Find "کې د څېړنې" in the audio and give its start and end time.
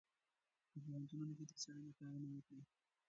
1.37-1.91